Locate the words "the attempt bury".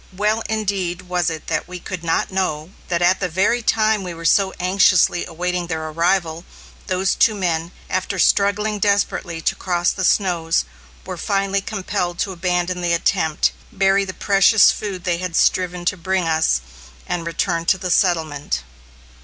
12.81-14.03